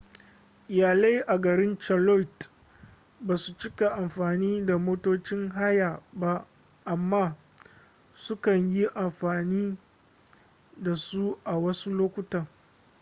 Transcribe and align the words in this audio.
iyalai 0.75 1.17
a 1.33 1.37
garin 1.39 1.77
charlotte 1.79 2.49
ba 3.19 3.37
su 3.37 3.53
cika 3.57 3.89
amfani 3.93 4.65
da 4.65 4.77
motocin 4.77 5.49
haya 5.49 6.01
ba 6.13 6.47
amma 6.85 7.35
su 8.13 8.35
kan 8.41 8.71
yi 8.71 8.87
amfani 8.93 9.77
da 10.77 10.95
su 10.95 11.39
a 11.43 11.55
wasu 11.57 11.89
lokutan 11.93 12.47